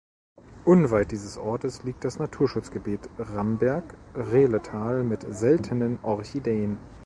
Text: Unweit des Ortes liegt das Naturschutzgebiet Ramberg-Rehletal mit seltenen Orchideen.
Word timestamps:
Unweit 0.65 1.11
des 1.11 1.37
Ortes 1.37 1.83
liegt 1.83 2.03
das 2.05 2.17
Naturschutzgebiet 2.17 3.07
Ramberg-Rehletal 3.19 5.03
mit 5.03 5.23
seltenen 5.31 5.99
Orchideen. 6.01 6.79